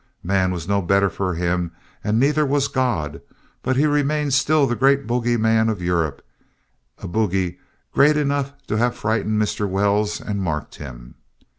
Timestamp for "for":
1.11-1.35